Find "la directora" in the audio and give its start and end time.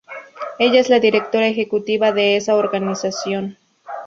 0.89-1.45